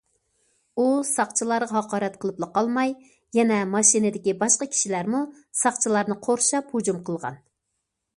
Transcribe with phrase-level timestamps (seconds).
[0.77, 2.93] ئۇ ساقچىلارغا ھاقارەت قىلىپلا قالماي،
[3.39, 5.21] يەنە ماشىنىدىكى باشقا كىشىلەرمۇ
[5.61, 7.39] ساقچىلارنى قورشاپ ھۇجۇم قىلغان.